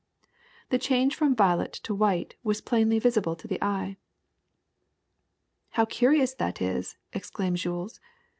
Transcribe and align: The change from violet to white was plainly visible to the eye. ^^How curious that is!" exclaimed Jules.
The 0.69 0.79
change 0.79 1.13
from 1.13 1.35
violet 1.35 1.73
to 1.73 1.93
white 1.93 2.33
was 2.43 2.59
plainly 2.59 2.97
visible 2.97 3.35
to 3.35 3.47
the 3.47 3.61
eye. 3.63 3.97
^^How 5.75 5.87
curious 5.87 6.33
that 6.33 6.59
is!" 6.59 6.97
exclaimed 7.13 7.57
Jules. 7.57 7.99